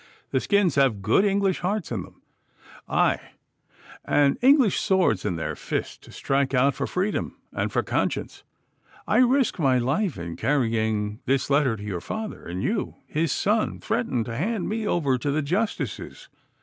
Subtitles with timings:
[0.31, 2.23] The skins have good English hearts in them;
[2.89, 3.19] ay,
[4.03, 8.43] and English swords in their fists to strike out for freedom and for conscience.
[9.07, 13.79] I risk my life in carrying this letter to your father; and you, his son,
[13.79, 16.29] threaten to hand me over to the justices!